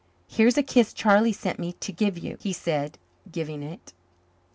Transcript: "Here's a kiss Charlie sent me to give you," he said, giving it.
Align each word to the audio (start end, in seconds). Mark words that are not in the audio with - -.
"Here's 0.27 0.57
a 0.57 0.63
kiss 0.63 0.93
Charlie 0.93 1.31
sent 1.31 1.59
me 1.59 1.73
to 1.73 1.91
give 1.91 2.17
you," 2.17 2.35
he 2.39 2.53
said, 2.53 2.97
giving 3.31 3.61
it. 3.61 3.93